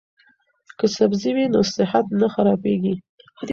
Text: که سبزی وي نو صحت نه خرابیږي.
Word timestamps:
که 0.77 0.85
سبزی 0.97 1.31
وي 1.35 1.45
نو 1.53 1.61
صحت 1.75 2.05
نه 2.19 2.27
خرابیږي. 2.33 2.93